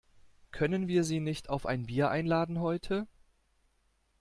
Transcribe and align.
Können 0.49 0.87
wir 0.87 1.03
sie 1.03 1.19
nicht 1.19 1.49
auf 1.51 1.67
ein 1.67 1.85
Bier 1.85 2.09
einladen 2.09 2.59
heute? 2.59 3.07